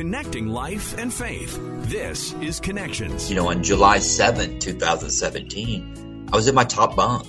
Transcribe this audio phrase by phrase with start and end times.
[0.00, 1.58] connecting life and faith.
[1.90, 3.28] This is Connections.
[3.28, 7.26] You know, on July 7th, 2017, I was in my top bunk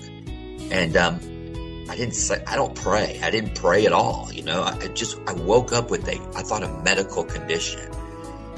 [0.71, 1.15] and, um,
[1.89, 3.19] I didn't say, I don't pray.
[3.21, 4.29] I didn't pray at all.
[4.31, 7.91] You know, I just, I woke up with a, I thought a medical condition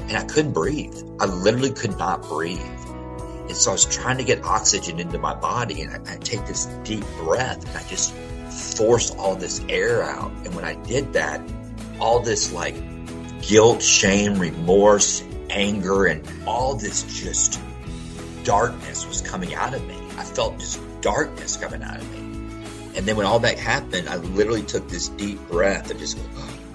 [0.02, 0.96] and I couldn't breathe.
[1.18, 2.60] I literally could not breathe.
[2.60, 6.46] And so I was trying to get oxygen into my body and I, I take
[6.46, 8.14] this deep breath and I just
[8.76, 10.30] force all this air out.
[10.44, 11.40] And when I did that,
[11.98, 12.76] all this like
[13.46, 17.60] guilt, shame, remorse, anger, and all this just
[18.44, 19.96] darkness was coming out of me.
[20.16, 22.18] I felt just darkness coming out of me.
[22.96, 26.18] And then when all that happened, I literally took this deep breath and just,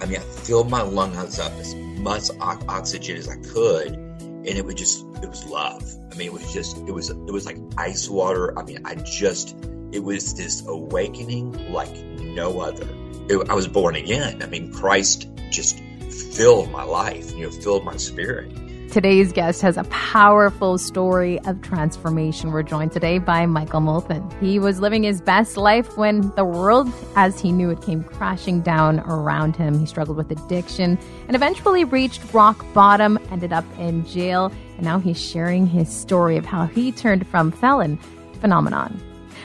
[0.02, 3.94] I mean, I filled my lungs up as much oxygen as I could.
[3.94, 5.84] And it was just, it was love.
[6.12, 8.58] I mean, it was just, it was, it was like ice water.
[8.58, 9.56] I mean, I just,
[9.92, 12.88] it was this awakening like no other.
[13.30, 14.42] It, I was born again.
[14.42, 18.52] I mean, Christ just filled my life, you know, filled my spirit.
[18.92, 22.52] Today's guest has a powerful story of transformation.
[22.52, 24.42] We're joined today by Michael Molthan.
[24.42, 28.62] He was living his best life when the world, as he knew it, came crashing
[28.62, 29.78] down around him.
[29.80, 34.98] He struggled with addiction and eventually reached rock bottom, ended up in jail, and now
[34.98, 38.00] he's sharing his story of how he turned from felon
[38.34, 39.00] to phenomenon.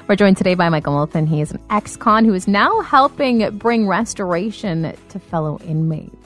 [0.08, 1.28] We're joined today by Michael Molthan.
[1.28, 6.23] He is an ex con who is now helping bring restoration to fellow inmates.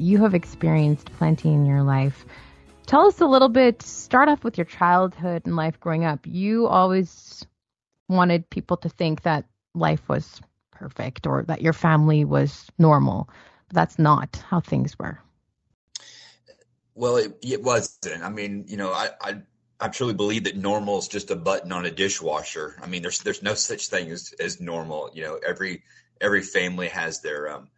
[0.00, 2.24] You have experienced plenty in your life.
[2.86, 6.26] Tell us a little bit, start off with your childhood and life growing up.
[6.26, 7.44] You always
[8.08, 13.28] wanted people to think that life was perfect or that your family was normal.
[13.68, 15.20] But that's not how things were.
[16.94, 18.22] Well, it, it wasn't.
[18.22, 19.42] I mean, you know, I, I
[19.80, 22.76] I truly believe that normal is just a button on a dishwasher.
[22.82, 25.10] I mean, there's there's no such thing as as normal.
[25.14, 25.84] You know, every
[26.20, 27.68] every family has their um,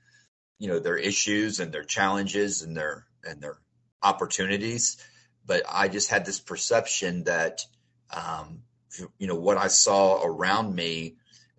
[0.63, 3.59] you know, their issues and their challenges and their and their
[4.01, 4.97] opportunities.
[5.45, 7.63] But I just had this perception that
[8.15, 8.63] um,
[9.19, 11.17] you know what I saw around me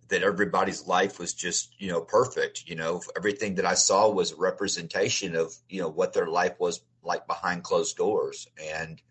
[0.08, 2.64] that everybody's life was just you know perfect.
[2.66, 6.58] You know, everything that I saw was a representation of you know what their life
[6.58, 9.02] was like behind closed doors and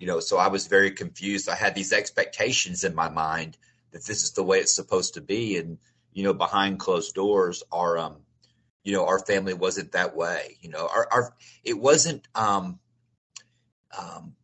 [0.00, 3.56] you know so i was very confused i had these expectations in my mind
[3.92, 5.78] that this is the way it's supposed to be and
[6.12, 8.16] you know behind closed doors are um
[8.86, 12.78] you know our family wasn't that way you know our, our it wasn't um
[13.98, 14.34] um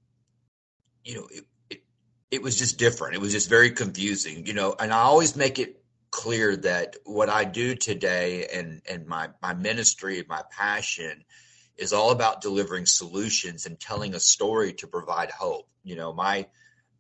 [1.05, 1.83] you know it, it
[2.31, 5.59] it was just different it was just very confusing you know and i always make
[5.59, 11.25] it clear that what i do today and and my my ministry my passion
[11.77, 15.69] is all about delivering solutions and telling a story to provide hope.
[15.83, 16.47] You know, my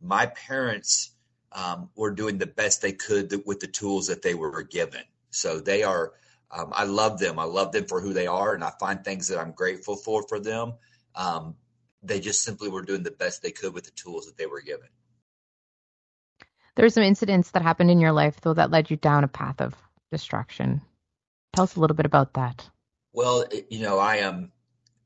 [0.00, 1.12] my parents
[1.52, 5.02] um, were doing the best they could with the tools that they were given.
[5.30, 6.12] So they are.
[6.52, 7.38] Um, I love them.
[7.38, 10.22] I love them for who they are, and I find things that I'm grateful for
[10.28, 10.74] for them.
[11.14, 11.56] Um,
[12.02, 14.60] they just simply were doing the best they could with the tools that they were
[14.60, 14.88] given.
[16.74, 19.28] There There's some incidents that happened in your life, though, that led you down a
[19.28, 19.74] path of
[20.10, 20.82] destruction.
[21.54, 22.68] Tell us a little bit about that.
[23.12, 24.34] Well, you know, I am.
[24.34, 24.52] Um,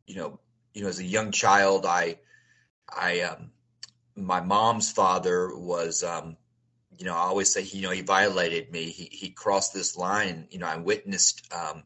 [0.06, 0.38] you know,
[0.72, 2.18] you know, as a young child, I,
[2.88, 3.50] I, um,
[4.14, 6.36] my mom's father was, um,
[6.98, 8.84] you know, I always say, you know, he violated me.
[8.84, 10.48] He, he crossed this line.
[10.50, 11.82] You know, I witnessed, um,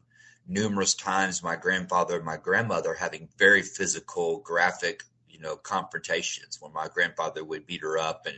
[0.47, 6.73] numerous times my grandfather and my grandmother having very physical, graphic, you know, confrontations when
[6.73, 8.35] my grandfather would beat her up and,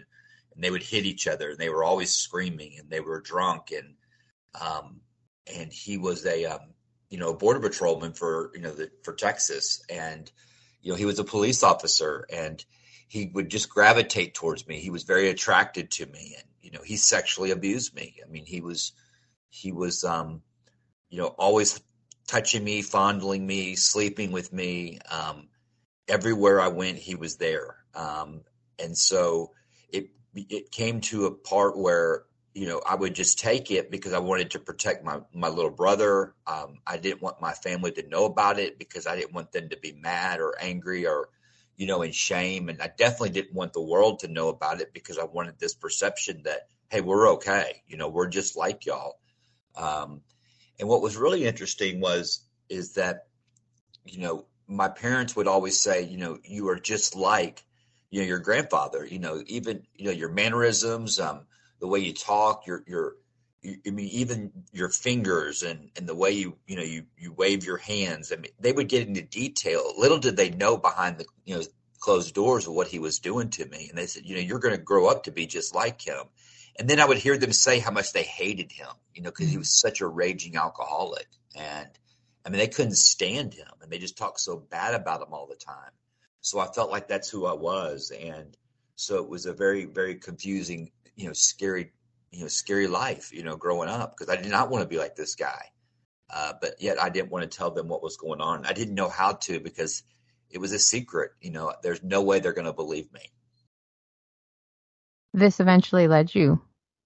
[0.53, 3.71] and they would hit each other and they were always screaming and they were drunk
[3.71, 3.95] and,
[4.61, 5.01] um,
[5.53, 6.73] and he was a, um,
[7.09, 9.83] you know, border patrolman for, you know, the, for Texas.
[9.89, 10.31] And,
[10.81, 12.63] you know, he was a police officer and
[13.07, 14.79] he would just gravitate towards me.
[14.79, 18.15] He was very attracted to me and, you know, he sexually abused me.
[18.25, 18.93] I mean, he was,
[19.49, 20.41] he was, um,
[21.09, 21.79] you know, always
[22.27, 24.99] touching me, fondling me, sleeping with me.
[25.11, 25.49] Um,
[26.07, 27.77] everywhere I went, he was there.
[27.93, 28.41] Um,
[28.79, 29.51] and so
[29.89, 34.13] it, it came to a part where you know, I would just take it because
[34.13, 36.35] I wanted to protect my my little brother.
[36.45, 39.69] Um, I didn't want my family to know about it because I didn't want them
[39.69, 41.29] to be mad or angry or,
[41.75, 42.69] you know, in shame.
[42.69, 45.73] And I definitely didn't want the world to know about it because I wanted this
[45.73, 47.81] perception that hey, we're okay.
[47.87, 49.17] You know, we're just like y'all.
[49.75, 50.21] Um,
[50.79, 53.25] and what was really interesting was is that,
[54.05, 57.63] you know, my parents would always say, you know, you are just like,
[58.11, 59.03] you know, your grandfather.
[59.03, 61.19] You know, even you know your mannerisms.
[61.19, 61.47] Um,
[61.79, 63.15] the way you talk, your your
[63.65, 67.63] I mean, even your fingers and, and the way you, you know, you, you wave
[67.63, 68.31] your hands.
[68.31, 69.93] I mean, they would get into detail.
[69.97, 71.63] Little did they know behind the, you know,
[71.99, 73.87] closed doors of what he was doing to me.
[73.89, 76.25] And they said, you know, you're going to grow up to be just like him.
[76.77, 79.49] And then I would hear them say how much they hated him, you know, because
[79.49, 79.81] he was mm.
[79.81, 81.27] such a raging alcoholic.
[81.55, 81.87] And,
[82.45, 85.47] I mean, they couldn't stand him and they just talked so bad about him all
[85.47, 85.91] the time.
[86.41, 88.11] So I felt like that's who I was.
[88.11, 88.57] And
[88.95, 91.93] so it was a very, very confusing, you know, scary,
[92.33, 94.97] you know, scary life, you know, growing up because I did not want to be
[94.97, 95.65] like this guy.
[96.29, 98.65] Uh, but yet I didn't want to tell them what was going on.
[98.65, 100.03] I didn't know how to because
[100.49, 101.31] it was a secret.
[101.41, 103.31] You know, there's no way they're going to believe me.
[105.33, 106.61] This eventually led you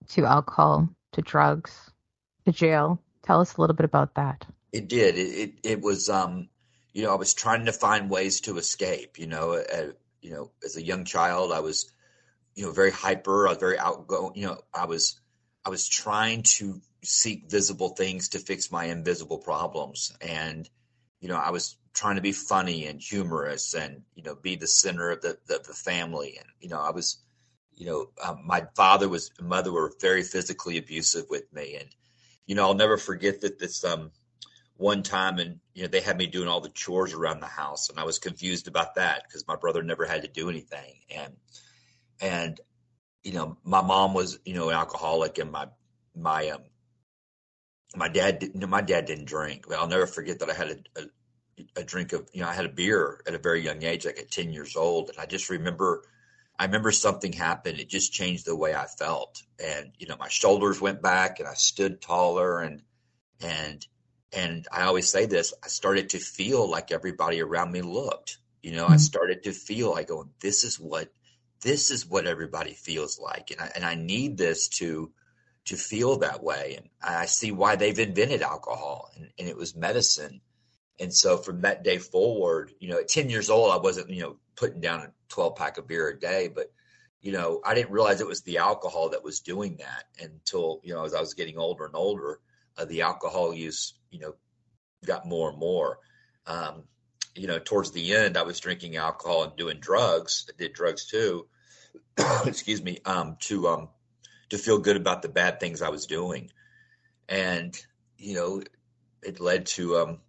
[0.09, 1.91] to alcohol, to drugs,
[2.45, 3.01] to jail.
[3.23, 4.45] Tell us a little bit about that.
[4.71, 5.17] It did.
[5.17, 6.49] It it, it was um,
[6.93, 9.19] you know, I was trying to find ways to escape.
[9.19, 11.91] You know, uh, you know, as a young child, I was,
[12.57, 13.47] you know, very hyper.
[13.47, 14.33] I was very outgoing.
[14.35, 15.21] You know, I was
[15.63, 20.67] I was trying to seek visible things to fix my invisible problems, and
[21.21, 24.67] you know, I was trying to be funny and humorous, and you know, be the
[24.67, 27.19] center of the the, the family, and you know, I was
[27.75, 31.77] you know, um, my father was, mother were very physically abusive with me.
[31.79, 31.87] And,
[32.47, 34.09] you know, I'll never forget that this, um,
[34.77, 37.89] one time and, you know, they had me doing all the chores around the house
[37.89, 41.01] and I was confused about that because my brother never had to do anything.
[41.15, 41.35] And,
[42.21, 42.59] and,
[43.23, 45.67] you know, my mom was, you know, an alcoholic and my,
[46.15, 46.63] my, um,
[47.95, 49.65] my dad, know, my dad didn't drink.
[49.67, 52.53] But I'll never forget that I had a, a, a drink of, you know, I
[52.53, 55.09] had a beer at a very young age, like at 10 years old.
[55.09, 56.03] And I just remember,
[56.59, 57.79] I remember something happened.
[57.79, 59.41] It just changed the way I felt.
[59.63, 62.81] And, you know, my shoulders went back and I stood taller and,
[63.41, 63.85] and,
[64.33, 68.73] and I always say this, I started to feel like everybody around me looked, you
[68.73, 68.93] know, mm-hmm.
[68.93, 71.09] I started to feel like going, this is what,
[71.61, 73.51] this is what everybody feels like.
[73.51, 75.11] And I, and I need this to,
[75.65, 76.75] to feel that way.
[76.77, 80.41] And I see why they've invented alcohol and, and it was medicine.
[80.99, 84.21] And so from that day forward, you know, at 10 years old, I wasn't, you
[84.21, 86.71] know, putting down a 12 pack of beer a day, but
[87.21, 90.93] you know, I didn't realize it was the alcohol that was doing that until, you
[90.93, 92.39] know, as I was getting older and older,
[92.77, 94.35] uh, the alcohol use, you know,
[95.05, 95.99] got more and more.
[96.45, 96.83] Um,
[97.37, 100.49] you know, towards the end, I was drinking alcohol and doing drugs.
[100.49, 101.47] I did drugs too.
[102.45, 103.89] excuse me, um, to um,
[104.49, 106.51] to feel good about the bad things I was doing,
[107.29, 107.77] and
[108.17, 108.63] you know,
[109.21, 110.19] it led to um,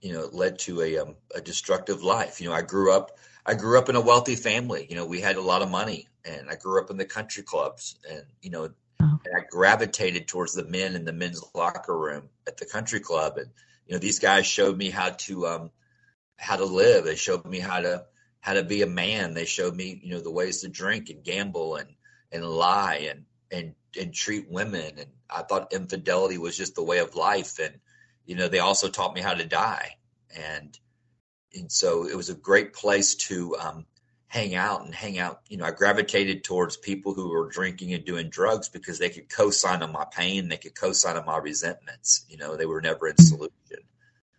[0.00, 2.40] you know, it led to a um, a destructive life.
[2.40, 3.12] You know, I grew up
[3.44, 4.86] I grew up in a wealthy family.
[4.88, 7.42] You know, we had a lot of money, and I grew up in the country
[7.42, 8.70] clubs, and you know,
[9.00, 9.20] oh.
[9.24, 13.38] and I gravitated towards the men in the men's locker room at the country club,
[13.38, 13.50] and
[13.86, 15.70] you know, these guys showed me how to um,
[16.36, 17.04] how to live.
[17.04, 18.06] They showed me how to
[18.40, 19.34] how to be a man.
[19.34, 21.88] They showed me, you know, the ways to drink and gamble and
[22.30, 24.98] and lie and and and treat women.
[24.98, 27.58] And I thought infidelity was just the way of life.
[27.58, 27.78] And
[28.26, 29.96] you know, they also taught me how to die.
[30.36, 30.78] And
[31.54, 33.86] and so it was a great place to um,
[34.32, 35.40] hang out and hang out.
[35.48, 39.28] You know, I gravitated towards people who were drinking and doing drugs because they could
[39.28, 42.24] co-sign on my pain, they could co-sign on my resentments.
[42.28, 43.52] You know, they were never in solution,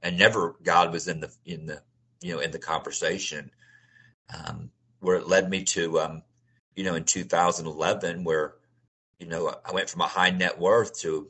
[0.03, 1.81] and never God was in the in the
[2.21, 3.49] you know in the conversation.
[4.33, 4.69] Um,
[4.99, 6.23] where it led me to, um,
[6.77, 8.53] you know, in 2011, where
[9.19, 11.29] you know I went from a high net worth to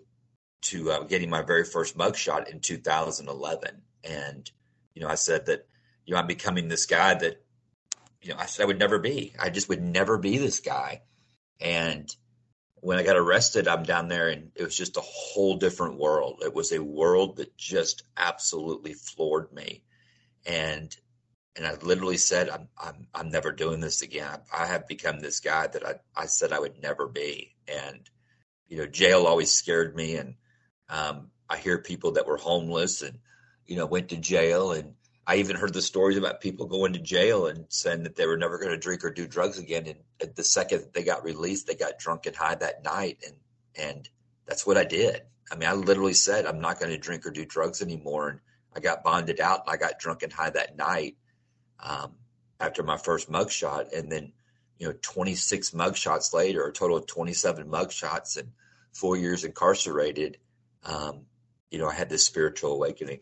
[0.64, 4.52] to uh, getting my very first mugshot in 2011, and
[4.94, 5.68] you know I said that
[6.06, 7.42] you know, I'm becoming this guy that,
[8.22, 9.34] you know, I said I would never be.
[9.40, 11.02] I just would never be this guy.
[11.60, 12.14] And
[12.84, 16.44] when I got arrested, I'm down there and it was just a whole different world.
[16.46, 19.84] It was a world that just absolutely floored me.
[20.46, 20.96] And
[21.56, 24.38] and I literally said, I'm I'm I'm never doing this again.
[24.54, 27.56] I, have become this guy that I, I said I would never be.
[27.70, 28.02] And,
[28.68, 30.36] you know, jail always scared me and
[30.90, 33.20] um, I hear people that were homeless and,
[33.66, 37.00] you know, went to jail and I even heard the stories about people going to
[37.00, 39.88] jail and saying that they were never going to drink or do drugs again.
[40.20, 43.24] And the second that they got released, they got drunk and high that night.
[43.26, 43.36] And,
[43.76, 44.10] and
[44.46, 45.22] that's what I did.
[45.50, 48.30] I mean, I literally said, I'm not going to drink or do drugs anymore.
[48.30, 48.40] And
[48.76, 51.16] I got bonded out and I got drunk and high that night
[51.80, 52.14] um,
[52.60, 53.98] after my first mugshot.
[53.98, 54.34] And then,
[54.78, 58.52] you know, 26 mugshots later, a total of 27 mugshots and
[58.92, 60.38] four years incarcerated,
[60.84, 61.22] um,
[61.72, 63.22] you know, I had this spiritual awakening.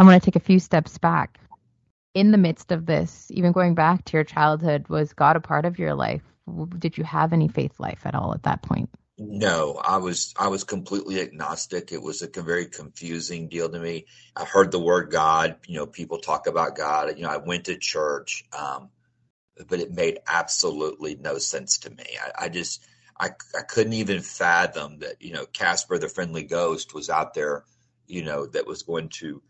[0.00, 1.38] I'm going to take a few steps back.
[2.14, 5.66] In the midst of this, even going back to your childhood, was God a part
[5.66, 6.22] of your life?
[6.78, 8.88] Did you have any faith life at all at that point?
[9.18, 11.92] No, I was I was completely agnostic.
[11.92, 14.06] It was a very confusing deal to me.
[14.34, 15.56] I heard the word God.
[15.66, 17.18] You know, people talk about God.
[17.18, 18.88] You know, I went to church, um,
[19.68, 22.06] but it made absolutely no sense to me.
[22.24, 22.82] I, I just
[23.20, 27.64] I, I couldn't even fathom that you know Casper the friendly ghost was out there.
[28.06, 29.42] You know, that was going to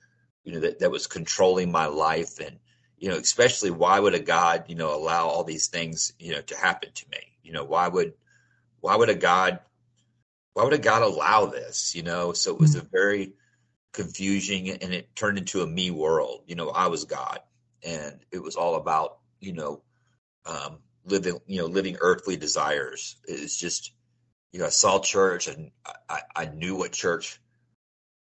[0.45, 2.41] you know, that, that was controlling my life.
[2.41, 2.59] And,
[2.99, 6.43] you know, especially why would a God, you know, allow all these things, you know,
[6.43, 7.19] to happen to me?
[7.43, 8.15] You know, why would,
[8.81, 9.61] why would a God,
[10.55, 11.95] why would a God allow this?
[11.95, 13.33] You know, so it was a very,
[13.93, 16.43] confusing and it turned into a me world.
[16.47, 17.41] You know, I was God
[17.83, 19.83] and it was all about, you know,
[20.47, 23.17] um, living, you know, living earthly desires.
[23.27, 23.93] It's just,
[24.53, 25.71] you know, I saw church and
[26.09, 27.41] I, I knew what church,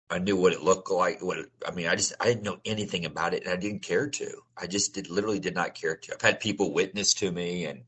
[0.10, 1.22] I knew what it looked like.
[1.22, 3.82] What it, I mean, I just, I didn't know anything about it and I didn't
[3.82, 4.42] care to.
[4.56, 6.14] I just did literally did not care to.
[6.14, 7.84] I've had people witness to me and,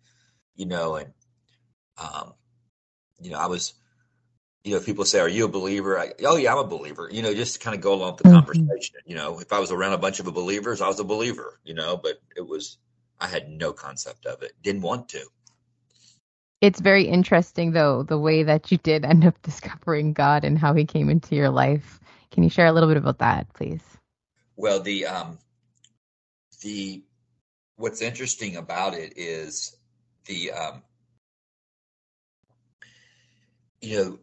[0.56, 1.14] you know, and,
[1.98, 2.34] um,
[3.22, 3.74] you know, I was,
[4.64, 7.10] you know, people say, "Are you a believer?" I, oh yeah, I'm a believer.
[7.12, 8.38] You know, just kind of go along with the mm-hmm.
[8.40, 8.96] conversation.
[9.06, 11.60] You know, if I was around a bunch of believers, I was a believer.
[11.64, 12.78] You know, but it was
[13.20, 14.54] I had no concept of it.
[14.62, 15.26] Didn't want to.
[16.62, 20.74] It's very interesting, though, the way that you did end up discovering God and how
[20.74, 22.00] He came into your life.
[22.32, 23.82] Can you share a little bit about that, please?
[24.56, 25.38] Well, the um,
[26.62, 27.04] the
[27.76, 29.76] what's interesting about it is
[30.26, 30.84] the um,
[33.82, 34.20] you know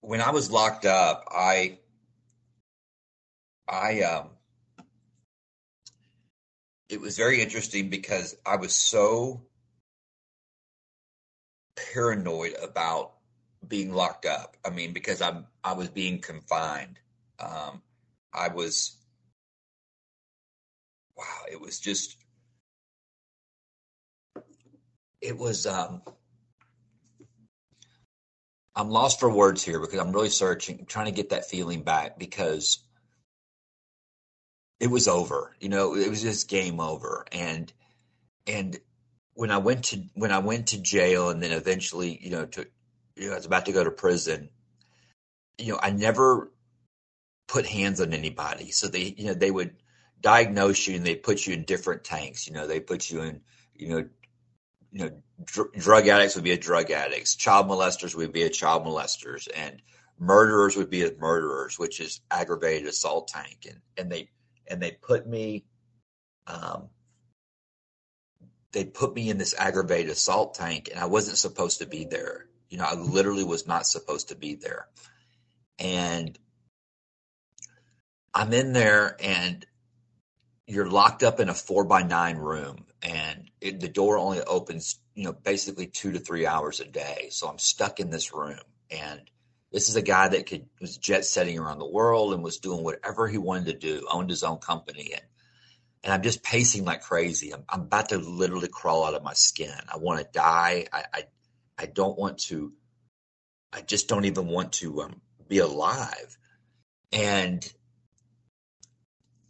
[0.00, 1.78] when I was locked up, I
[3.68, 4.30] I um
[6.88, 9.42] it was very interesting because I was so
[11.92, 13.12] paranoid about
[13.66, 14.56] being locked up.
[14.64, 16.98] I mean, because I'm I was being confined.
[17.38, 17.82] Um
[18.32, 18.96] I was
[21.16, 22.16] wow, it was just
[25.20, 26.02] it was um
[28.76, 32.18] I'm lost for words here because I'm really searching, trying to get that feeling back
[32.18, 32.80] because
[34.80, 35.54] it was over.
[35.60, 37.24] You know, it was just game over.
[37.30, 37.72] And
[38.46, 38.78] and
[39.34, 42.66] when I went to when I went to jail and then eventually, you know, to
[43.16, 44.50] you know, I was about to go to prison.
[45.58, 46.50] You know, I never
[47.46, 48.70] put hands on anybody.
[48.70, 49.76] So they, you know, they would
[50.20, 52.46] diagnose you and they put you in different tanks.
[52.46, 53.40] You know, they put you in,
[53.74, 54.08] you know,
[54.90, 55.10] you know,
[55.44, 59.48] dr- drug addicts would be a drug addicts, child molesters would be a child molesters,
[59.54, 59.82] and
[60.18, 63.66] murderers would be a murderers, which is aggravated assault tank.
[63.68, 64.30] And and they
[64.68, 65.64] and they put me,
[66.46, 66.88] um,
[68.72, 72.46] they put me in this aggravated assault tank, and I wasn't supposed to be there.
[72.70, 74.86] You know, I literally was not supposed to be there,
[75.78, 76.38] and
[78.34, 79.64] I'm in there, and
[80.66, 84.98] you're locked up in a four by nine room and it, the door only opens,
[85.14, 87.28] you know, basically two to three hours a day.
[87.30, 88.58] So I'm stuck in this room,
[88.90, 89.20] and
[89.70, 92.82] this is a guy that could was jet setting around the world and was doing
[92.82, 95.22] whatever he wanted to do, owned his own company, and
[96.02, 97.52] and I'm just pacing like crazy.
[97.52, 99.74] I'm, I'm about to literally crawl out of my skin.
[99.92, 100.86] I want to die.
[100.90, 101.22] I, I
[101.78, 102.72] I don't want to.
[103.72, 106.38] I just don't even want to um, be alive.
[107.12, 107.70] And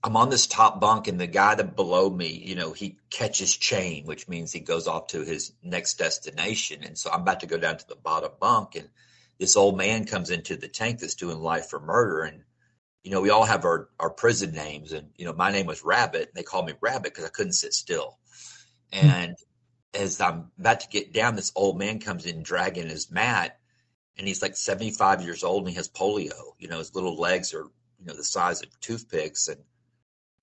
[0.05, 3.57] I'm on this top bunk, and the guy that below me, you know, he catches
[3.57, 6.85] chain, which means he goes off to his next destination.
[6.85, 8.91] And so I'm about to go down to the bottom bunk, and
[9.39, 12.21] this old man comes into the tank that's doing life for murder.
[12.21, 12.43] And,
[13.03, 14.93] you know, we all have our, our prison names.
[14.93, 16.29] And, you know, my name was Rabbit.
[16.29, 18.19] And they called me Rabbit because I couldn't sit still.
[18.93, 19.07] Hmm.
[19.07, 19.37] And
[19.95, 23.59] as I'm about to get down, this old man comes in dragging his mat.
[24.17, 26.53] And he's like 75 years old and he has polio.
[26.59, 27.65] You know, his little legs are,
[27.99, 29.49] you know, the size of toothpicks.
[29.49, 29.61] And,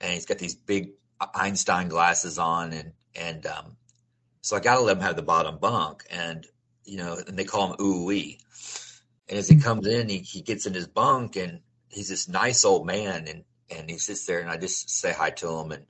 [0.01, 0.89] and he's got these big
[1.35, 3.77] Einstein glasses on, and and um,
[4.41, 6.45] so I got to let him have the bottom bunk, and
[6.83, 8.09] you know, and they call him ooh.
[8.09, 12.65] And as he comes in, he, he gets in his bunk, and he's this nice
[12.65, 15.85] old man, and and he sits there, and I just say hi to him, and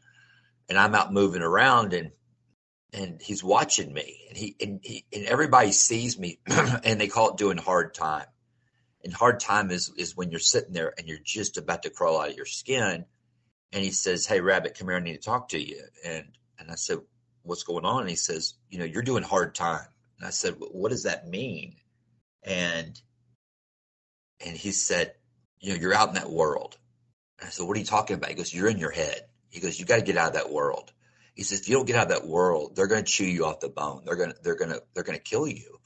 [0.70, 2.12] and I'm out moving around, and
[2.94, 7.32] and he's watching me, and he and he and everybody sees me, and they call
[7.32, 8.26] it doing hard time.
[9.04, 12.22] And hard time is is when you're sitting there and you're just about to crawl
[12.22, 13.06] out of your skin,
[13.72, 14.98] and he says, "Hey, Rabbit, come here.
[14.98, 16.28] I need to talk to you." And
[16.60, 17.00] and I said,
[17.44, 19.88] "What's going on?" And he says, "You know, you're doing hard time."
[20.18, 21.76] And I said, "What does that mean?"
[22.44, 23.00] And
[24.40, 25.16] and he said,
[25.60, 26.78] "You know, you're out in that world."
[27.40, 29.60] And I said, "What are you talking about?" He goes, "You're in your head." He
[29.60, 30.92] goes, "You got to get out of that world."
[31.36, 33.46] He says, "If you don't get out of that world, they're going to chew you
[33.46, 34.04] off the bone.
[34.06, 35.80] They're going to they're going to they're going to kill you."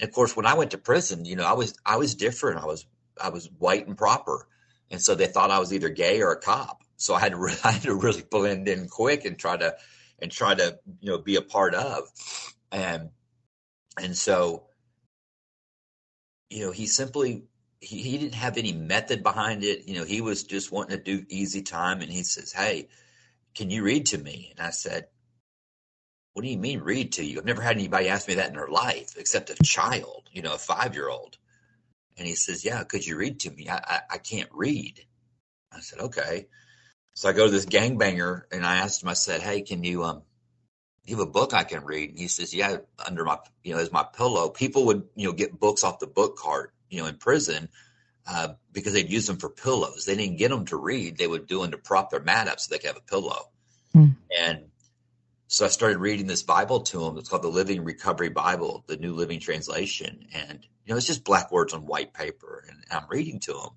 [0.00, 2.62] And of course, when I went to prison, you know, I was I was different.
[2.62, 2.86] I was
[3.20, 4.46] I was white and proper,
[4.90, 7.48] and so they thought I was either gay or a cop so I had to
[7.64, 9.76] I had to really blend in quick and try to
[10.20, 12.04] and try to you know be a part of,
[12.72, 13.10] and
[14.00, 14.66] and so
[16.50, 17.44] you know he simply
[17.80, 19.88] he, he didn't have any method behind it.
[19.88, 22.88] You know he was just wanting to do easy time, and he says, "Hey,
[23.54, 25.06] can you read to me?" And I said,
[26.34, 27.38] "What do you mean read to you?
[27.38, 30.54] I've never had anybody ask me that in their life, except a child, you know,
[30.54, 31.38] a five year old."
[32.18, 33.68] And he says, "Yeah, could you read to me?
[33.68, 35.00] I, I, I can't read."
[35.72, 36.46] I said, "Okay."
[37.18, 40.04] So I go to this gangbanger and I asked him, I said, Hey, can you,
[40.04, 40.22] um,
[41.04, 42.10] you have a book I can read?
[42.10, 44.50] And he says, Yeah, under my, you know, as my pillow.
[44.50, 47.70] People would, you know, get books off the book cart, you know, in prison.
[48.24, 50.04] uh, because they'd use them for pillows.
[50.04, 52.60] They didn't get them to read; they would do them to prop their mat up
[52.60, 53.48] so they could have a pillow.
[53.96, 54.14] Mm.
[54.38, 54.66] And
[55.48, 57.18] so I started reading this Bible to him.
[57.18, 61.24] It's called the Living Recovery Bible, the New Living Translation, and you know it's just
[61.24, 63.70] black words on white paper, and I'm reading to them.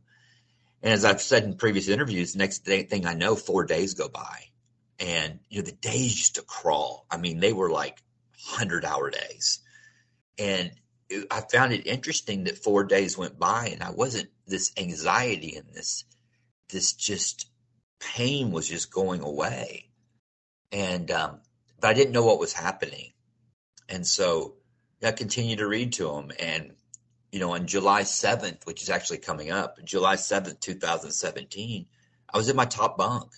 [0.84, 4.10] And as I've said in previous interviews, next day, thing I know, four days go
[4.10, 4.46] by,
[5.00, 7.06] and you know the days used to crawl.
[7.10, 8.02] I mean, they were like
[8.44, 9.60] hundred hour days,
[10.40, 10.72] and
[11.10, 15.56] it, I found it interesting that four days went by, and I wasn't this anxiety
[15.56, 16.04] and this
[16.70, 17.48] this just
[18.00, 19.90] pain was just going away,
[20.72, 21.42] and um,
[21.80, 23.12] but I didn't know what was happening,
[23.88, 24.56] and so
[25.04, 26.74] I continued to read to him and
[27.32, 31.86] you know, on July 7th, which is actually coming up, July 7th, 2017,
[32.34, 33.32] I was in my top bunk.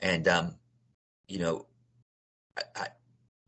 [0.00, 0.56] And, um,
[1.28, 1.66] you know,
[2.58, 2.86] I, I,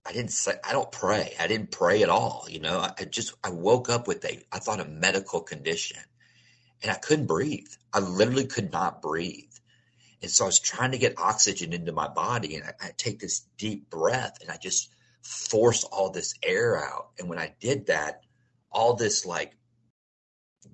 [0.07, 1.35] I, didn't say, I don't pray.
[1.38, 2.47] I didn't pray at all.
[2.49, 5.99] You know, I, I just, I woke up with a, I thought a medical condition
[6.83, 7.69] and I couldn't breathe.
[7.93, 9.50] I literally could not breathe.
[10.23, 13.19] And so I was trying to get oxygen into my body and I, I take
[13.19, 17.11] this deep breath and I just force all this air out.
[17.19, 18.23] And when I did that,
[18.71, 19.53] all this like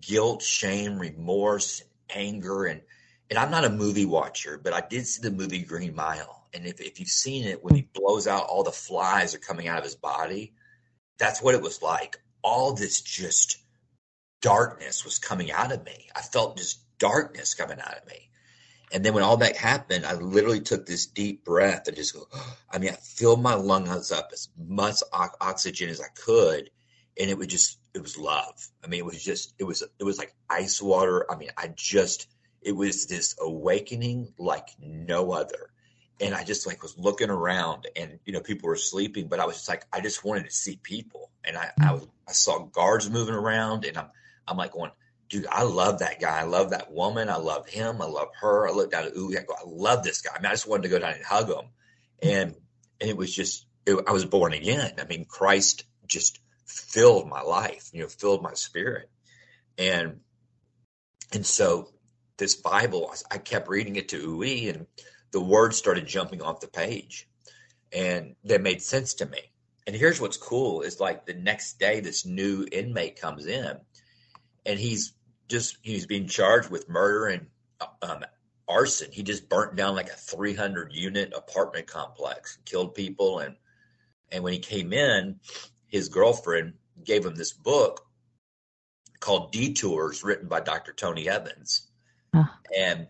[0.00, 2.83] guilt, shame, remorse, anger, and
[3.30, 6.49] and I'm not a movie watcher, but I did see the movie Green Mile.
[6.52, 9.69] And if, if you've seen it, when he blows out, all the flies are coming
[9.69, 10.52] out of his body.
[11.16, 12.19] That's what it was like.
[12.42, 13.59] All this just
[14.42, 16.09] darkness was coming out of me.
[16.16, 18.30] I felt just darkness coming out of me.
[18.92, 22.26] And then when all that happened, I literally took this deep breath and just go,
[22.71, 26.71] I mean, I filled my lungs up as much oxygen as I could.
[27.19, 28.68] And it was just it was love.
[28.85, 31.30] I mean, it was just it was it was like ice water.
[31.30, 32.28] I mean, I just
[32.62, 35.70] it was this awakening like no other.
[36.20, 39.47] And I just like was looking around and you know people were sleeping, but I
[39.47, 41.30] was just like I just wanted to see people.
[41.44, 44.09] And I I, was, I saw guards moving around and I'm
[44.47, 44.90] I'm like going,
[45.28, 46.40] dude, I love that guy.
[46.40, 47.30] I love that woman.
[47.30, 48.02] I love him.
[48.02, 48.68] I love her.
[48.68, 50.32] I looked down at Ooh, I go, I love this guy.
[50.35, 51.70] I mean, I just wanted to go down and hug him.
[52.23, 52.54] And
[53.00, 54.92] and it was just it, I was born again.
[54.99, 56.38] I mean, Christ just
[56.70, 59.11] filled my life, you know, filled my spirit.
[59.78, 60.20] And
[61.33, 61.88] and so
[62.38, 64.87] this Bible, I kept reading it to Uwe and
[65.30, 67.28] the words started jumping off the page
[67.92, 69.40] and they made sense to me.
[69.87, 73.78] And here's what's cool is like the next day, this new inmate comes in
[74.66, 75.12] and he's
[75.48, 77.46] just, he's being charged with murder and
[78.02, 78.24] um,
[78.68, 79.11] arson.
[79.12, 83.40] He just burnt down like a 300 unit apartment complex, killed people.
[83.40, 83.56] And,
[84.30, 85.40] and when he came in,
[85.90, 86.74] his girlfriend
[87.05, 88.07] gave him this book
[89.20, 90.92] called Detours, written by Dr.
[90.92, 91.88] Tony Evans,
[92.76, 93.09] and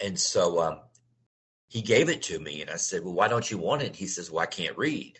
[0.00, 0.80] and so um,
[1.68, 4.06] he gave it to me, and I said, "Well, why don't you want it?" He
[4.06, 5.18] says, "Well, I can't read."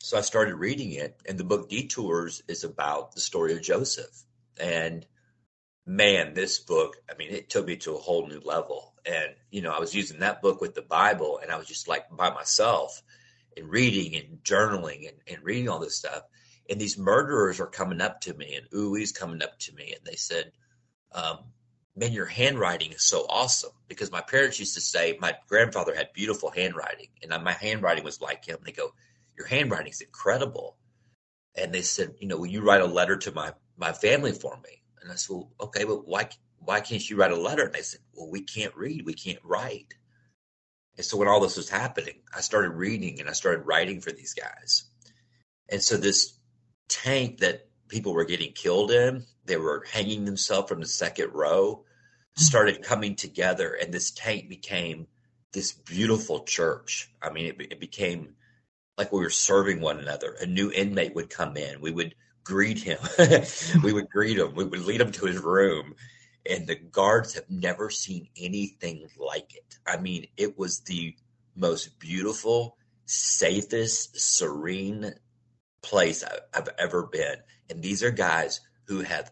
[0.00, 4.24] So I started reading it, and the book Detours is about the story of Joseph.
[4.58, 5.06] And
[5.86, 8.94] man, this book, I mean, it took me to a whole new level.
[9.04, 11.86] And, you know, I was using that book with the Bible, and I was just
[11.86, 13.02] like by myself
[13.56, 16.22] and reading and journaling and, and reading all this stuff.
[16.68, 20.04] And these murderers are coming up to me, and Uwe's coming up to me, and
[20.04, 20.52] they said,
[21.12, 21.38] um,
[21.96, 26.12] "Man, your handwriting is so awesome." Because my parents used to say my grandfather had
[26.12, 28.58] beautiful handwriting, and my handwriting was like him.
[28.64, 28.94] They go,
[29.36, 30.76] "Your handwriting is incredible,"
[31.56, 34.56] and they said, "You know, will you write a letter to my my family for
[34.60, 37.74] me?" And I said, "Well, okay, but why why can't you write a letter?" And
[37.74, 39.94] they said, "Well, we can't read, we can't write."
[41.00, 44.12] And so when all this was happening, I started reading and I started writing for
[44.12, 44.84] these guys.
[45.70, 46.34] And so this
[46.90, 51.76] tank that people were getting killed in, they were hanging themselves from the second row,
[51.76, 52.42] mm-hmm.
[52.42, 53.72] started coming together.
[53.72, 55.06] And this tank became
[55.54, 57.10] this beautiful church.
[57.22, 58.34] I mean, it, it became
[58.98, 60.36] like we were serving one another.
[60.38, 61.80] A new inmate would come in.
[61.80, 62.98] We would greet him.
[63.82, 64.54] we would greet him.
[64.54, 65.94] We would lead him to his room
[66.48, 69.78] and the guards have never seen anything like it.
[69.86, 71.14] I mean, it was the
[71.56, 72.76] most beautiful,
[73.06, 75.14] safest, serene
[75.82, 76.24] place
[76.54, 77.36] I've ever been.
[77.68, 79.30] And these are guys who have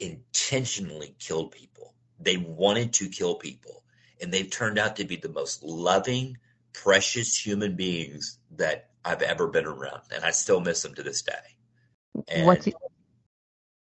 [0.00, 1.94] intentionally killed people.
[2.18, 3.82] They wanted to kill people,
[4.20, 6.38] and they've turned out to be the most loving,
[6.72, 10.02] precious human beings that I've ever been around.
[10.14, 11.32] And I still miss them to this day.
[12.28, 12.68] And What's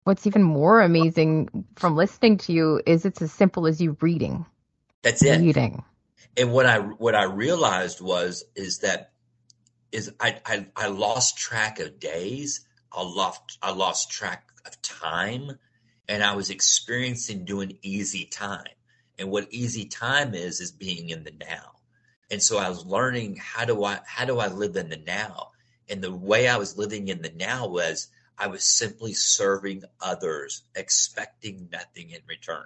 [0.05, 4.47] what's even more amazing from listening to you is it's as simple as you reading.
[5.03, 5.41] That's it.
[5.41, 5.83] Reading.
[6.37, 9.13] And what I what I realized was is that
[9.93, 12.67] is I I, I lost track of days.
[12.93, 15.59] I lost I lost track of time,
[16.09, 18.65] and I was experiencing doing easy time.
[19.19, 21.73] And what easy time is is being in the now.
[22.31, 25.51] And so I was learning how do I how do I live in the now.
[25.89, 30.63] And the way I was living in the now was I was simply serving others,
[30.75, 32.65] expecting nothing in return.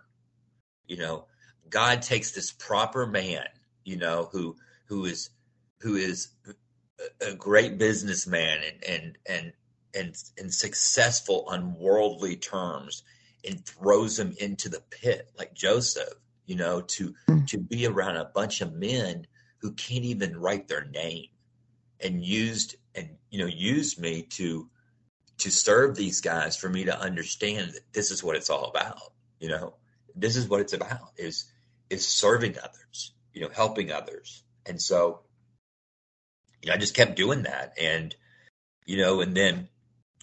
[0.86, 1.26] You know,
[1.68, 3.46] God takes this proper man,
[3.84, 5.30] you know, who who is
[5.80, 6.28] who is
[7.20, 9.52] a great businessman and and and
[9.94, 13.02] and, and successful on worldly terms
[13.46, 16.14] and throws him into the pit like Joseph,
[16.46, 17.46] you know, to mm.
[17.48, 19.26] to be around a bunch of men
[19.58, 21.26] who can't even write their name
[22.00, 24.68] and used and you know used me to
[25.38, 29.12] to serve these guys for me to understand that this is what it's all about
[29.40, 29.74] you know
[30.14, 31.50] this is what it's about is
[31.90, 35.20] is serving others you know helping others and so
[36.62, 38.14] you know, I just kept doing that and
[38.84, 39.68] you know and then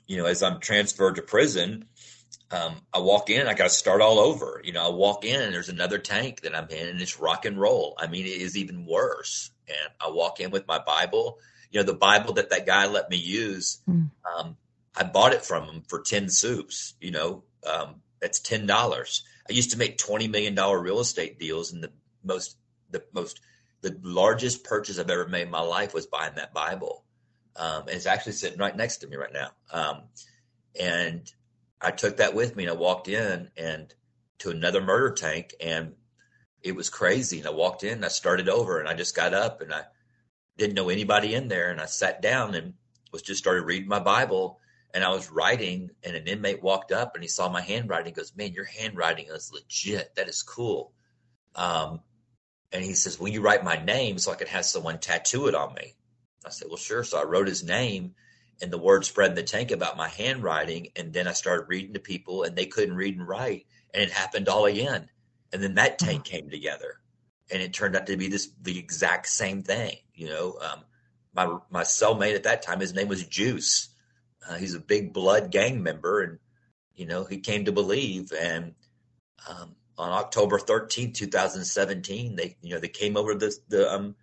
[0.07, 1.85] you know as I'm transferred to prison
[2.51, 4.61] um, I walk in, I got to start all over.
[4.63, 7.43] You know, I walk in and there's another tank that I'm in and it's rock
[7.43, 7.95] and roll.
[7.97, 9.49] I mean, it is even worse.
[9.67, 11.39] And I walk in with my Bible
[11.75, 14.09] you know, the Bible that that guy let me use, mm.
[14.23, 14.55] um,
[14.95, 19.21] I bought it from him for 10 soups, you know, um, that's $10.
[19.49, 21.91] I used to make $20 million real estate deals and the
[22.23, 22.57] most,
[22.91, 23.41] the most,
[23.81, 27.03] the largest purchase I've ever made in my life was buying that Bible.
[27.55, 29.51] Um, and it's actually sitting right next to me right now.
[29.71, 30.03] Um,
[30.79, 31.31] and
[31.81, 33.93] I took that with me and I walked in and
[34.39, 35.93] to another murder tank and
[36.61, 37.39] it was crazy.
[37.39, 39.83] And I walked in and I started over and I just got up and I
[40.57, 41.69] didn't know anybody in there.
[41.69, 42.73] And I sat down and
[43.11, 44.59] was just started reading my Bible.
[44.95, 48.07] And I was writing, and an inmate walked up and he saw my handwriting.
[48.07, 50.15] He goes, "Man, your handwriting is legit.
[50.15, 50.93] That is cool."
[51.53, 52.01] Um,
[52.71, 55.53] and he says, "Will you write my name so I could have someone tattoo it
[55.53, 55.95] on me?"
[56.43, 58.15] I said, "Well, sure." So I wrote his name,
[58.61, 60.91] and the word spread in the tank about my handwriting.
[60.95, 64.11] And then I started reading to people, and they couldn't read and write, and it
[64.11, 65.09] happened all again.
[65.53, 66.35] And then that tank mm-hmm.
[66.35, 67.01] came together
[67.51, 69.97] and it turned out to be this the exact same thing.
[70.13, 70.79] You know, um,
[71.33, 73.89] my my cellmate at that time, his name was Juice.
[74.47, 76.39] Uh, he's a big blood gang member, and
[76.95, 78.31] you know he came to believe.
[78.31, 78.75] And
[79.47, 83.91] um, on October thirteenth, two thousand seventeen, they you know they came over the the
[83.91, 84.15] um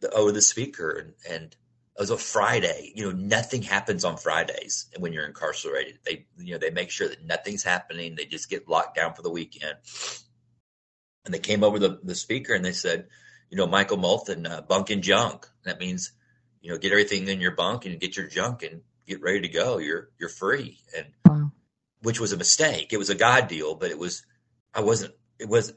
[0.00, 2.92] the over the speaker, and and it was a Friday.
[2.94, 5.98] You know, nothing happens on Fridays when you're incarcerated.
[6.04, 8.14] They you know they make sure that nothing's happening.
[8.14, 9.76] They just get locked down for the weekend
[11.28, 13.06] and they came over the, the speaker and they said,
[13.50, 15.46] you know, Michael Molthan, uh, bunk and junk.
[15.64, 16.12] That means,
[16.62, 19.48] you know, get everything in your bunk and get your junk and get ready to
[19.48, 19.78] go.
[19.78, 20.78] You're you're free.
[20.96, 21.52] And wow.
[22.02, 22.92] which was a mistake.
[22.92, 24.24] It was a God deal, but it was
[24.74, 25.72] I wasn't it was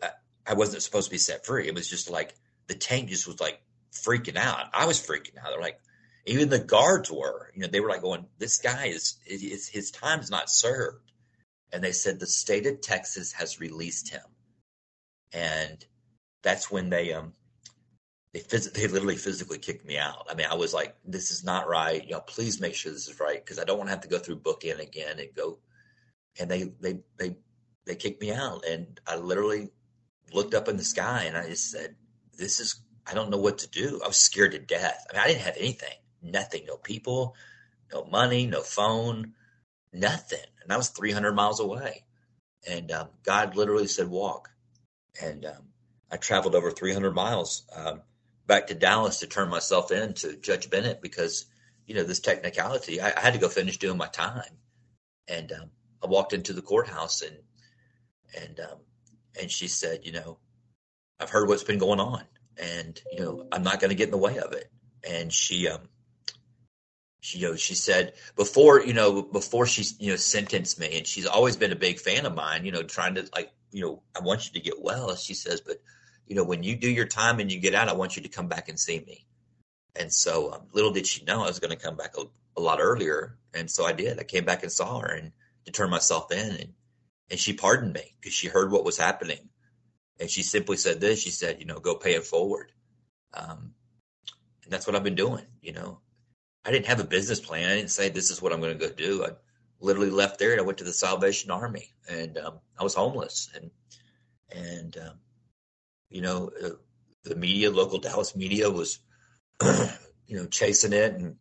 [0.45, 1.67] I wasn't supposed to be set free.
[1.67, 2.33] It was just like
[2.67, 4.67] the tank just was like freaking out.
[4.73, 5.49] I was freaking out.
[5.49, 5.79] They're like
[6.25, 9.89] even the guards were, you know, they were like going, this guy is, is his
[9.89, 11.11] time's not served.
[11.73, 14.21] And they said the state of Texas has released him
[15.33, 15.85] and
[16.41, 17.33] that's when they um
[18.33, 20.27] they phys- they literally physically kicked me out.
[20.29, 22.03] I mean, I was like, "This is not right.
[22.03, 24.07] You know, please make sure this is right because I don't want to have to
[24.07, 25.59] go through book-in again and go."
[26.39, 27.35] And they they they
[27.85, 29.69] they kicked me out, and I literally
[30.33, 31.95] looked up in the sky and I just said,
[32.37, 35.05] "This is I don't know what to do." I was scared to death.
[35.09, 37.35] I mean, I didn't have anything, nothing, no people,
[37.93, 39.33] no money, no phone,
[39.93, 42.05] nothing, and I was 300 miles away.
[42.67, 44.49] And um, God literally said, "Walk."
[45.19, 45.67] and um,
[46.11, 48.01] I traveled over 300 miles um,
[48.51, 51.45] back to Dallas to turn myself in to Judge Bennett because
[51.87, 52.99] you know this technicality.
[52.99, 54.57] I, I had to go finish doing my time,
[55.25, 55.69] and um,
[56.03, 57.37] I walked into the courthouse and
[58.37, 58.79] and um,
[59.39, 60.37] and she said, you know,
[61.17, 62.23] I've heard what's been going on,
[62.57, 64.69] and you know I'm not going to get in the way of it.
[65.09, 65.87] And she um
[67.21, 71.07] she you know she said before you know before she you know sentenced me, and
[71.07, 72.65] she's always been a big fan of mine.
[72.65, 75.15] You know, trying to like you know, I want you to get well.
[75.15, 75.77] She says, but,
[76.31, 78.29] you know, when you do your time and you get out, I want you to
[78.29, 79.25] come back and see me.
[79.97, 82.23] And so um, little did she know I was going to come back a,
[82.55, 83.37] a, lot earlier.
[83.53, 84.17] And so I did.
[84.17, 85.33] I came back and saw her and
[85.65, 86.39] to turn myself in.
[86.39, 86.73] And,
[87.29, 89.49] and she pardoned me because she heard what was happening.
[90.21, 91.21] And she simply said this.
[91.21, 92.71] She said, you know, go pay it forward.
[93.33, 93.73] Um,
[94.63, 95.45] and that's what I've been doing.
[95.61, 95.99] You know,
[96.63, 97.69] I didn't have a business plan.
[97.69, 99.25] I didn't say this is what I'm going to go do.
[99.25, 99.31] I,
[99.83, 103.49] literally left there and I went to the Salvation Army and um, I was homeless
[103.55, 103.71] and
[104.51, 105.15] and um,
[106.12, 106.69] you know uh,
[107.24, 109.00] the media, local Dallas media was
[109.63, 111.36] you know chasing it and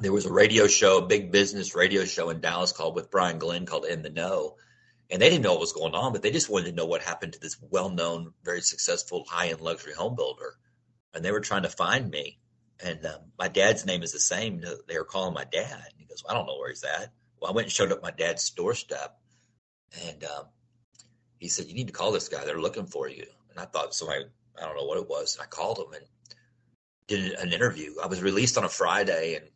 [0.00, 3.38] there was a radio show, a big business radio show in Dallas called with Brian
[3.38, 4.56] Glenn called In the Know.
[5.08, 7.00] And they didn't know what was going on, but they just wanted to know what
[7.00, 10.54] happened to this well-known, very successful high-end luxury home builder.
[11.14, 12.40] And they were trying to find me.
[12.84, 14.62] And um, my dad's name is the same.
[14.86, 15.72] They were calling my dad.
[15.72, 17.12] And he goes, well, I don't know where he's at.
[17.40, 19.18] Well, I went and showed up my dad's doorstep,
[20.06, 20.46] and um,
[21.38, 22.44] he said, "You need to call this guy.
[22.44, 24.24] They're looking for you." And I thought somebody,
[24.58, 26.04] I don't know what it was, and I called him and
[27.08, 27.94] did an interview.
[28.02, 29.46] I was released on a Friday, and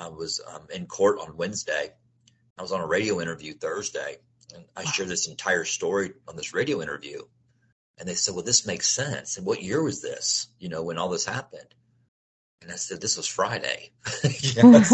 [0.00, 1.92] I was um, in court on Wednesday,
[2.58, 4.16] I was on a radio interview Thursday,
[4.54, 7.22] and I shared this entire story on this radio interview.
[7.98, 10.48] And they said, "Well, this makes sense." And what year was this?
[10.58, 11.74] You know, when all this happened?
[12.62, 13.92] And I said, "This was Friday."
[14.64, 14.84] and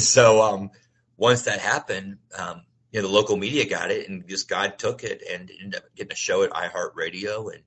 [0.00, 0.70] so, um,
[1.16, 2.62] once that happened, um,
[2.96, 5.82] you know, the local media got it, and just God took it and ended up
[5.94, 7.62] getting a show at iHeartRadio, and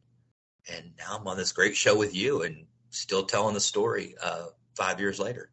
[0.75, 4.47] and now I'm on this great show with you, and still telling the story uh,
[4.73, 5.51] five years later.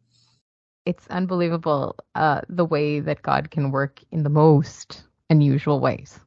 [0.87, 6.19] It's unbelievable uh, the way that God can work in the most unusual ways.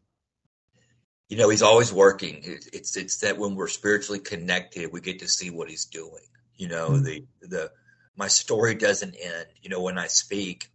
[1.29, 2.43] You know, He's always working.
[2.45, 6.23] It's it's that when we're spiritually connected, we get to see what He's doing.
[6.55, 7.03] You know, mm-hmm.
[7.03, 7.73] the the
[8.15, 9.47] my story doesn't end.
[9.61, 10.70] You know, when I speak,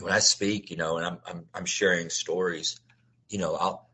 [0.00, 2.80] when I speak, you know, and I'm I'm, I'm sharing stories,
[3.28, 3.88] you know, I'll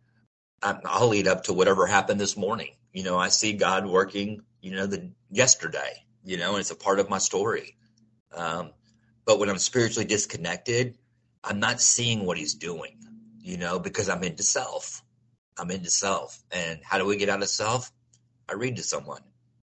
[0.62, 2.74] I'll lead up to whatever happened this morning.
[2.92, 6.76] You know, I see God working, you know, the yesterday, you know, and it's a
[6.76, 7.76] part of my story.
[8.34, 8.72] Um,
[9.24, 10.98] but when I'm spiritually disconnected,
[11.44, 12.98] I'm not seeing what He's doing,
[13.40, 15.02] you know, because I'm into self.
[15.58, 17.92] I'm into self, and how do we get out of self?
[18.48, 19.20] I read to someone.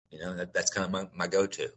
[0.09, 1.69] You know, that, that's kind of my, my go-to.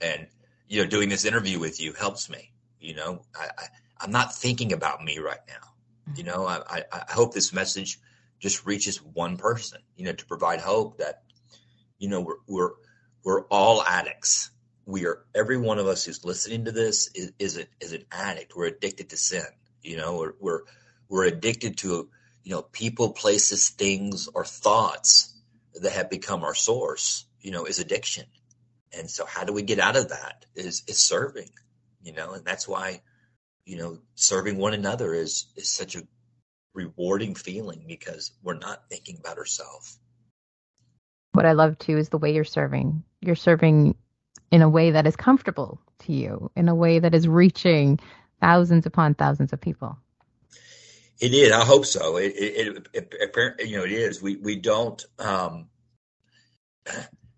[0.00, 0.26] And
[0.66, 2.52] you know, doing this interview with you helps me.
[2.80, 3.66] You know, I, I
[4.00, 6.14] I'm not thinking about me right now.
[6.16, 6.34] You mm-hmm.
[6.34, 7.98] know, I, I, I hope this message
[8.40, 11.22] just reaches one person, you know, to provide hope that,
[11.98, 12.70] you know, we're, we're,
[13.22, 14.50] we're all addicts.
[14.84, 18.04] We are, every one of us who's listening to this is, is, a, is an
[18.12, 18.54] addict.
[18.54, 19.46] We're addicted to sin.
[19.82, 20.60] You know, we're, we're,
[21.08, 22.10] we're addicted to,
[22.42, 25.34] you know, people, places, things, or thoughts
[25.74, 28.26] that have become our source, you know, is addiction.
[28.92, 31.48] And so how do we get out of that is, is serving,
[32.02, 33.00] you know, and that's why,
[33.64, 36.02] you know, serving one another is is such a
[36.74, 39.98] rewarding feeling because we're not thinking about ourselves.
[41.32, 43.04] What I love too is the way you're serving.
[43.20, 43.96] You're serving
[44.50, 47.98] in a way that is comfortable to you, in a way that is reaching
[48.40, 49.98] thousands upon thousands of people.
[51.20, 51.52] It is.
[51.52, 52.16] I hope so.
[52.16, 54.20] It, it, it, it you know, it is.
[54.20, 55.04] We we don't.
[55.18, 55.68] Um,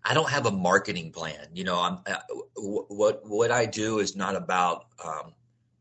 [0.03, 1.47] I don't have a marketing plan.
[1.53, 2.19] You know, I'm uh,
[2.55, 5.33] what what I do is not about um,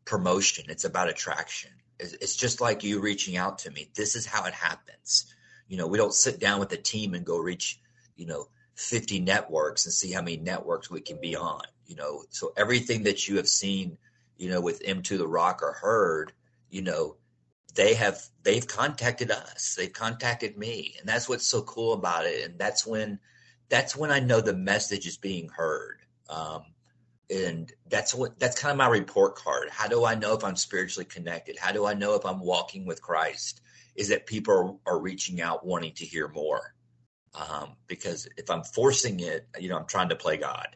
[0.07, 0.65] promotion.
[0.69, 1.71] It's about attraction.
[1.99, 3.91] It's just like you reaching out to me.
[3.95, 5.35] This is how it happens.
[5.69, 7.81] You know, we don't sit down with a team and go reach,
[8.17, 11.63] you know, 50 networks and see how many networks we can be on.
[11.87, 13.99] You know, so everything that you have seen,
[14.37, 16.33] you know, with M2 the Rock or heard,
[16.71, 17.17] you know,
[17.75, 19.75] they have they've contacted us.
[19.77, 20.97] They've contacted me.
[20.99, 22.45] And that's what's so cool about it.
[22.45, 23.19] And that's when
[23.69, 26.01] that's when I know the message is being heard.
[26.29, 26.63] Um,
[27.31, 29.69] and that's what that's kind of my report card.
[29.71, 31.59] How do i know if i'm spiritually connected?
[31.59, 33.61] How do i know if i'm walking with christ?
[33.95, 36.75] Is that people are, are reaching out wanting to hear more.
[37.35, 40.69] Um, because if i'm forcing it you know i'm trying to play god.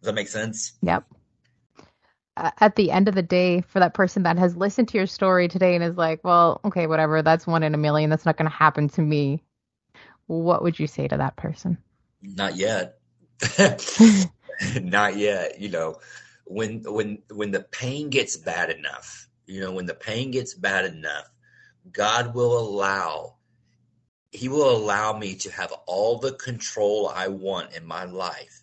[0.00, 0.72] Does that make sense?
[0.82, 1.04] Yep.
[2.36, 5.48] At the end of the day for that person that has listened to your story
[5.48, 8.50] today and is like well okay whatever that's one in a million that's not going
[8.50, 9.42] to happen to me.
[10.26, 11.78] What would you say to that person?
[12.22, 12.98] Not yet
[14.82, 15.60] not yet.
[15.60, 15.96] You know,
[16.44, 20.84] when when when the pain gets bad enough, you know, when the pain gets bad
[20.84, 21.30] enough,
[21.90, 23.36] God will allow
[24.30, 28.62] he will allow me to have all the control I want in my life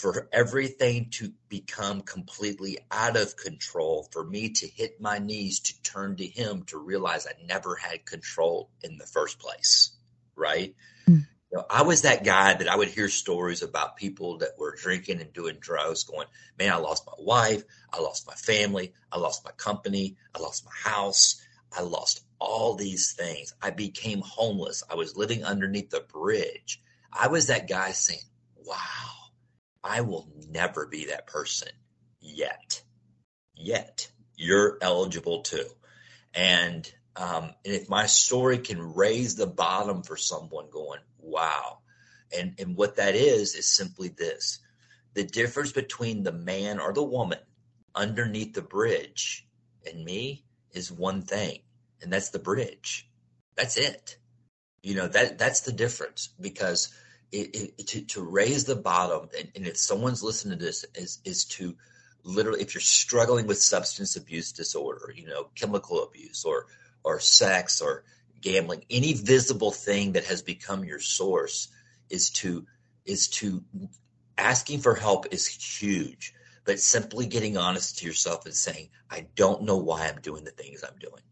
[0.00, 5.82] for everything to become completely out of control, for me to hit my knees, to
[5.82, 9.92] turn to Him, to realize I never had control in the first place.
[10.36, 10.74] Right?
[11.06, 11.26] Mm.
[11.52, 15.20] Know, I was that guy that I would hear stories about people that were drinking
[15.20, 19.44] and doing drugs, going, "Man, I lost my wife, I lost my family, I lost
[19.44, 23.52] my company, I lost my house, I lost all these things.
[23.60, 24.84] I became homeless.
[24.88, 26.80] I was living underneath the bridge."
[27.12, 28.20] I was that guy saying,
[28.54, 29.32] "Wow,
[29.82, 31.70] I will never be that person
[32.20, 32.82] yet.
[33.56, 35.68] Yet you're eligible too."
[36.32, 41.80] And um, and if my story can raise the bottom for someone going, wow.
[42.34, 44.60] And, and what that is, is simply this
[45.12, 47.40] the difference between the man or the woman
[47.94, 49.46] underneath the bridge
[49.84, 51.58] and me is one thing,
[52.00, 53.08] and that's the bridge.
[53.56, 54.16] That's it.
[54.82, 56.94] You know, that that's the difference because
[57.32, 61.18] it, it, to, to raise the bottom, and, and if someone's listening to this, is,
[61.24, 61.76] is to
[62.22, 66.66] literally, if you're struggling with substance abuse disorder, you know, chemical abuse or,
[67.04, 68.04] or sex or
[68.40, 71.68] gambling, any visible thing that has become your source
[72.08, 72.66] is to
[73.04, 73.62] is to
[74.38, 76.34] asking for help is huge,
[76.64, 80.50] but simply getting honest to yourself and saying, I don't know why I'm doing the
[80.50, 81.22] things I'm doing.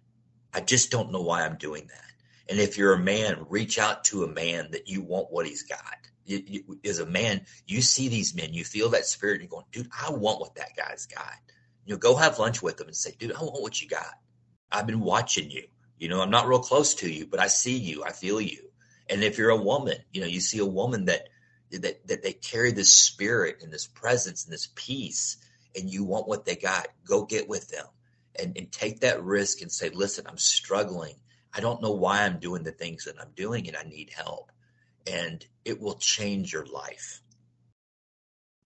[0.52, 2.04] I just don't know why I'm doing that.
[2.50, 5.62] And if you're a man, reach out to a man that you want what he's
[5.64, 5.96] got.
[6.24, 9.66] You, as a man, you see these men, you feel that spirit, and you're going,
[9.72, 11.32] dude, I want what that guy's got.
[11.88, 14.12] you know, go have lunch with them and say, dude, I want what you got.
[14.70, 15.64] I've been watching you.
[15.98, 18.70] You know, I'm not real close to you, but I see you, I feel you.
[19.08, 21.28] And if you're a woman, you know, you see a woman that
[21.70, 25.38] that that they carry this spirit and this presence and this peace,
[25.76, 27.86] and you want what they got, go get with them
[28.38, 31.14] and, and take that risk and say, listen, I'm struggling.
[31.52, 34.52] I don't know why I'm doing the things that I'm doing and I need help.
[35.10, 37.22] And it will change your life.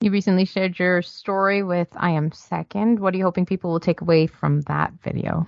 [0.01, 2.99] You recently shared your story with I Am Second.
[2.99, 5.47] What are you hoping people will take away from that video?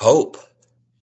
[0.00, 0.38] Hope.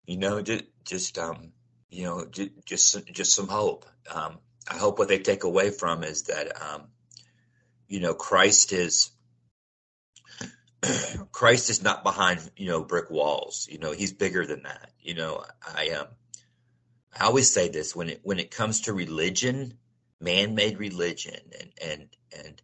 [0.07, 1.51] You know, just, just um,
[1.89, 3.85] you know, just just, just some hope.
[4.11, 6.87] Um, I hope what they take away from is that um,
[7.87, 9.11] you know, Christ is
[11.31, 13.67] Christ is not behind, you know, brick walls.
[13.69, 14.91] You know, he's bigger than that.
[14.99, 15.43] You know,
[15.75, 16.07] I um
[17.19, 19.73] I always say this when it when it comes to religion,
[20.19, 22.61] man-made religion and and and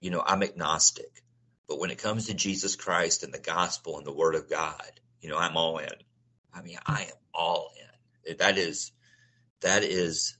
[0.00, 1.22] you know, I'm agnostic.
[1.68, 4.90] But when it comes to Jesus Christ and the gospel and the word of God,
[5.20, 5.88] you know, I'm all in.
[6.54, 7.70] I mean, I am all
[8.26, 8.36] in.
[8.38, 8.92] That is
[9.60, 10.36] that is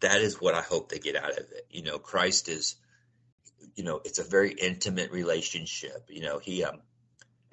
[0.00, 1.66] that is what I hope they get out of it.
[1.70, 2.76] You know, Christ is
[3.74, 6.06] you know, it's a very intimate relationship.
[6.08, 6.80] You know, he um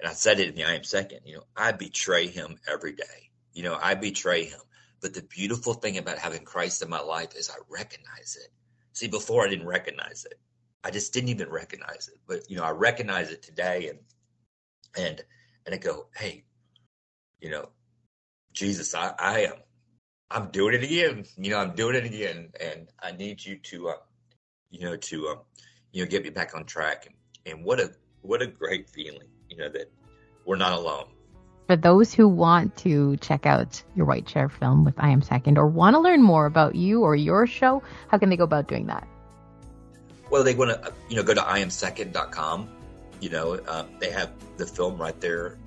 [0.00, 2.92] and I said it in the I am second, you know, I betray him every
[2.92, 3.30] day.
[3.52, 4.60] You know, I betray him.
[5.00, 8.50] But the beautiful thing about having Christ in my life is I recognize it.
[8.92, 10.38] See, before I didn't recognize it.
[10.82, 12.18] I just didn't even recognize it.
[12.26, 13.98] But you know, I recognize it today and
[14.96, 15.22] and
[15.68, 16.44] and I go, hey,
[17.42, 17.68] you know,
[18.54, 19.52] Jesus, I, I am
[20.30, 21.26] I'm doing it again.
[21.36, 22.48] You know, I'm doing it again.
[22.58, 23.92] And I need you to uh,
[24.70, 25.38] you know, to um
[25.92, 27.06] you know, get me back on track.
[27.06, 27.90] And, and what a
[28.22, 29.92] what a great feeling, you know, that
[30.46, 31.04] we're not alone.
[31.66, 35.58] For those who want to check out your White Chair film with I Am Second
[35.58, 38.68] or want to learn more about you or your show, how can they go about
[38.68, 39.06] doing that?
[40.30, 42.70] Well, they want to, you know, go to iamsecond.com.
[43.20, 45.58] You know, uh, they have the film right there.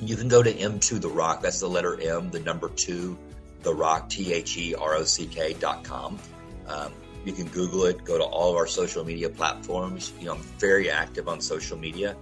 [0.00, 1.42] You can go to M2 The Rock.
[1.42, 3.16] That's the letter M, the number two,
[3.62, 6.18] The Rock, T H E R O C K dot com.
[6.66, 6.92] Um,
[7.24, 8.04] you can Google it.
[8.04, 10.12] Go to all of our social media platforms.
[10.20, 12.16] You know, I'm very active on social media.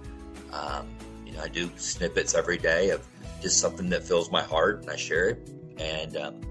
[0.51, 0.87] Um,
[1.25, 3.05] you know, I do snippets every day of
[3.41, 5.49] just something that fills my heart, and I share it.
[5.77, 6.41] And um,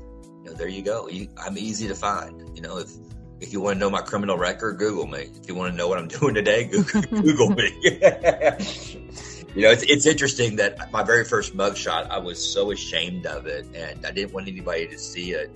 [0.44, 1.08] you know, there you go.
[1.08, 2.54] You, I'm easy to find.
[2.54, 2.90] You know, if
[3.40, 5.30] if you want to know my criminal record, Google me.
[5.40, 7.72] If you want to know what I'm doing today, Google, Google me.
[7.82, 13.46] you know, it's, it's interesting that my very first mugshot, I was so ashamed of
[13.46, 15.50] it, and I didn't want anybody to see it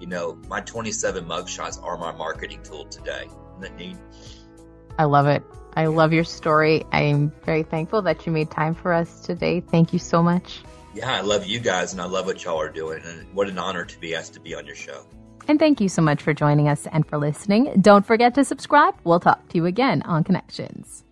[0.00, 3.24] you know, my 27 mugshots are my marketing tool today.
[3.24, 3.96] Isn't that neat?
[4.98, 5.42] I love it.
[5.74, 6.84] I love your story.
[6.92, 9.60] I'm very thankful that you made time for us today.
[9.60, 10.60] Thank you so much.
[10.94, 13.02] Yeah, I love you guys and I love what y'all are doing.
[13.04, 15.04] And what an honor to be asked to be on your show.
[15.48, 17.80] And thank you so much for joining us and for listening.
[17.80, 18.94] Don't forget to subscribe.
[19.04, 21.05] We'll talk to you again on Connections.